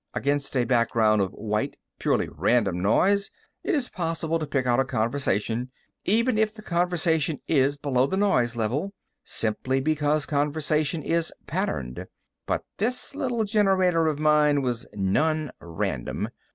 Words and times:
Against 0.15 0.57
a 0.57 0.63
background 0.63 1.21
of 1.21 1.31
"white," 1.33 1.77
purely 1.99 2.27
random 2.27 2.81
noise, 2.81 3.29
it 3.63 3.75
is 3.75 3.87
possible 3.87 4.39
to 4.39 4.47
pick 4.47 4.65
out 4.65 4.79
a 4.79 4.83
conversation, 4.83 5.69
even 6.05 6.39
if 6.39 6.55
the 6.55 6.63
conversation 6.63 7.39
is 7.47 7.77
below 7.77 8.07
the 8.07 8.17
noise 8.17 8.55
level, 8.55 8.93
simply 9.23 9.79
because 9.79 10.25
conversation 10.25 11.03
is 11.03 11.31
patterned. 11.45 12.07
But 12.47 12.63
this 12.79 13.13
little 13.13 13.43
generator 13.43 14.07
of 14.07 14.17
mine 14.17 14.63
was 14.63 14.87
non 14.95 15.51
random. 15.61 16.29